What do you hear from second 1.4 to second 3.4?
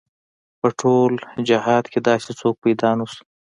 جهاد کې داسې څوک پيدا نه شو.